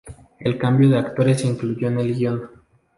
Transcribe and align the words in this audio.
El 0.39 0.57
cambio 0.57 0.89
de 0.89 0.97
actores 0.97 1.41
se 1.41 1.47
incluyó 1.47 1.87
en 1.87 1.99
el 1.99 2.15
guion. 2.15 2.49